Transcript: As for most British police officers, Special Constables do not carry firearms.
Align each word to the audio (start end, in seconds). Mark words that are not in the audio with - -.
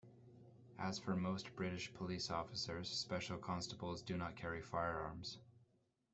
As 0.79 0.97
for 0.97 1.15
most 1.15 1.55
British 1.55 1.93
police 1.93 2.31
officers, 2.31 2.89
Special 2.89 3.37
Constables 3.37 4.01
do 4.01 4.17
not 4.17 4.35
carry 4.35 4.59
firearms. 4.63 5.37